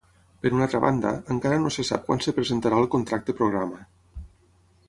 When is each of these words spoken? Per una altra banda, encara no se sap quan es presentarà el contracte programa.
Per 0.43 0.51
una 0.55 0.63
altra 0.67 0.79
banda, 0.85 1.11
encara 1.35 1.59
no 1.65 1.73
se 1.77 1.85
sap 1.91 2.09
quan 2.09 2.23
es 2.25 2.31
presentarà 2.39 2.83
el 2.85 2.91
contracte 2.97 3.37
programa. 3.43 3.81